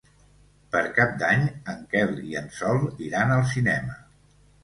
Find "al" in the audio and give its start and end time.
3.35-3.47